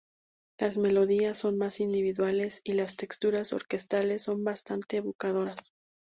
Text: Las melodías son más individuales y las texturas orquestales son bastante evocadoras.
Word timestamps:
Las 0.59 0.79
melodías 0.79 1.37
son 1.37 1.59
más 1.59 1.79
individuales 1.79 2.61
y 2.63 2.73
las 2.73 2.95
texturas 2.95 3.53
orquestales 3.53 4.23
son 4.23 4.43
bastante 4.43 4.97
evocadoras. 4.97 5.73